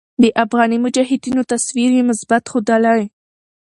[0.21, 3.01] د افغاني مجاهدينو تصوير ئې مثبت ښودلے